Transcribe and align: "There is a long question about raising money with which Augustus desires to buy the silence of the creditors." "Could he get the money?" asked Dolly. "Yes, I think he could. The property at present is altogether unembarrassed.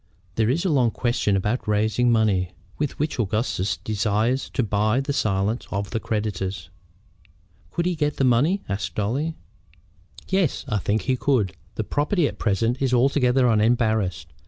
"There 0.33 0.49
is 0.49 0.65
a 0.65 0.69
long 0.69 0.89
question 0.89 1.35
about 1.37 1.67
raising 1.67 2.11
money 2.11 2.53
with 2.79 2.97
which 2.97 3.19
Augustus 3.19 3.77
desires 3.77 4.49
to 4.55 4.63
buy 4.63 4.99
the 4.99 5.13
silence 5.13 5.67
of 5.69 5.91
the 5.91 5.99
creditors." 5.99 6.71
"Could 7.69 7.85
he 7.85 7.93
get 7.93 8.17
the 8.17 8.23
money?" 8.23 8.63
asked 8.67 8.95
Dolly. 8.95 9.35
"Yes, 10.27 10.65
I 10.67 10.79
think 10.79 11.03
he 11.03 11.15
could. 11.15 11.53
The 11.75 11.83
property 11.83 12.27
at 12.27 12.39
present 12.39 12.81
is 12.81 12.95
altogether 12.95 13.47
unembarrassed. 13.47 14.33